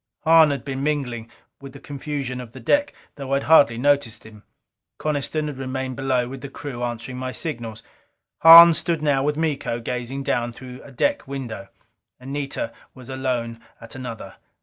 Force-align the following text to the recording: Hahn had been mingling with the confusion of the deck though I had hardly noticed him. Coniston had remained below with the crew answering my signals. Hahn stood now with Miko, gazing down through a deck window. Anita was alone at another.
Hahn 0.23 0.49
had 0.49 0.65
been 0.65 0.81
mingling 0.81 1.29
with 1.61 1.73
the 1.73 1.79
confusion 1.79 2.41
of 2.41 2.53
the 2.53 2.59
deck 2.59 2.91
though 3.17 3.33
I 3.33 3.35
had 3.35 3.43
hardly 3.43 3.77
noticed 3.77 4.25
him. 4.25 4.41
Coniston 4.97 5.45
had 5.45 5.57
remained 5.59 5.95
below 5.95 6.27
with 6.27 6.41
the 6.41 6.49
crew 6.49 6.81
answering 6.81 7.19
my 7.19 7.31
signals. 7.31 7.83
Hahn 8.39 8.73
stood 8.73 9.03
now 9.03 9.21
with 9.21 9.37
Miko, 9.37 9.79
gazing 9.79 10.23
down 10.23 10.53
through 10.53 10.81
a 10.81 10.91
deck 10.91 11.27
window. 11.27 11.67
Anita 12.19 12.73
was 12.95 13.09
alone 13.11 13.59
at 13.79 13.93
another. 13.93 14.37